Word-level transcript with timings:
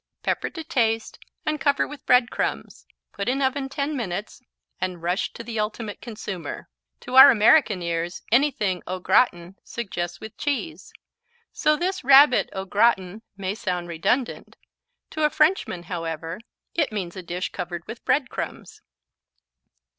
Pepper 0.23 0.49
to 0.49 0.63
taste 0.63 1.19
and 1.45 1.61
cover 1.61 1.87
with 1.87 2.07
bread 2.07 2.31
crumbs. 2.31 2.87
Put 3.11 3.29
in 3.29 3.39
oven 3.39 3.69
10 3.69 3.95
minutes 3.95 4.41
and 4.79 5.03
rush 5.03 5.31
to 5.33 5.43
the 5.43 5.59
ultimate 5.59 6.01
consumer. 6.01 6.69
To 7.01 7.17
our 7.17 7.29
American 7.29 7.83
ears 7.83 8.23
anything 8.31 8.81
au 8.87 8.97
gratin 8.97 9.57
suggests 9.63 10.19
"with 10.19 10.35
cheese," 10.39 10.91
so 11.53 11.75
this 11.75 12.03
Rabbit 12.03 12.49
au 12.53 12.65
gratin 12.65 13.21
may 13.37 13.53
sound 13.53 13.87
redundant. 13.89 14.55
To 15.11 15.23
a 15.23 15.29
Frenchman, 15.29 15.83
however, 15.83 16.39
it 16.73 16.91
means 16.91 17.15
a 17.15 17.21
dish 17.21 17.51
covered 17.51 17.85
with 17.85 18.03
bread 18.03 18.27
crumbs. 18.27 18.81